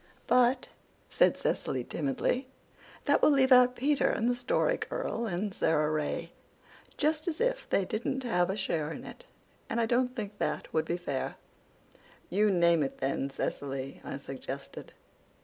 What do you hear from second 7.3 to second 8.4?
if they didn't